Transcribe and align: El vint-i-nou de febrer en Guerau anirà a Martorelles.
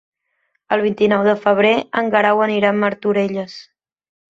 El 0.77 0.81
vint-i-nou 0.85 1.25
de 1.27 1.35
febrer 1.43 1.75
en 2.03 2.11
Guerau 2.17 2.43
anirà 2.47 2.73
a 2.75 2.79
Martorelles. 2.85 3.57